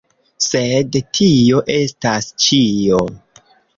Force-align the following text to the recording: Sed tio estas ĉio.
Sed 0.45 0.97
tio 1.17 1.61
estas 1.75 2.31
ĉio. 2.47 3.03